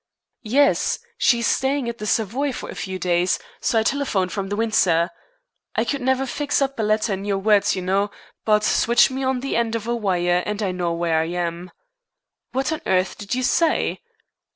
"Yes; 0.41 0.97
she's 1.15 1.45
staying 1.45 1.87
at 1.87 1.99
the 1.99 2.07
Savoy 2.07 2.51
for 2.53 2.69
a 2.71 2.73
few 2.73 2.97
days, 2.97 3.37
so 3.59 3.77
I 3.77 3.83
telephoned 3.83 4.31
from 4.31 4.49
the 4.49 4.55
Windsor. 4.55 5.11
I 5.75 5.85
could 5.85 6.01
never 6.01 6.25
fix 6.25 6.59
up 6.59 6.79
a 6.79 6.81
letter 6.81 7.13
in 7.13 7.23
your 7.23 7.37
words, 7.37 7.75
you 7.75 7.83
know. 7.83 8.09
But 8.43 8.63
switch 8.63 9.11
me 9.11 9.23
on 9.23 9.41
the 9.41 9.55
end 9.55 9.75
of 9.75 9.85
a 9.85 9.95
wire 9.95 10.41
and 10.47 10.63
I 10.63 10.71
know 10.71 10.91
where 10.93 11.19
I 11.19 11.25
am." 11.25 11.69
"What 12.51 12.71
on 12.71 12.81
earth 12.87 13.15
did 13.15 13.35
you 13.35 13.43
say?" 13.43 14.01